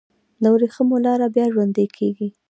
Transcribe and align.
د 0.41 0.43
وریښمو 0.53 0.97
لاره 1.05 1.27
بیا 1.35 1.45
ژوندی 1.53 1.85
کیږي؟ 1.97 2.27